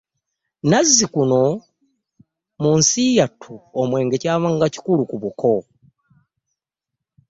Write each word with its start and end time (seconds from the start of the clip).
Nazikuno 0.69 1.41
mu 2.61 2.71
nsi 2.79 3.01
yattu 3.19 3.53
omwenge 3.81 4.15
kyabanga 4.21 4.65
kikulu 4.73 5.03
ku 5.09 5.15
buko. 5.23 5.53